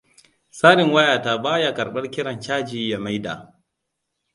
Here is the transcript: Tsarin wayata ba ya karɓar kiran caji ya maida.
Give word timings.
Tsarin 0.57 0.93
wayata 0.95 1.37
ba 1.37 1.59
ya 1.59 1.73
karɓar 1.75 2.09
kiran 2.11 2.39
caji 2.41 2.89
ya 2.89 2.99
maida. 2.99 3.61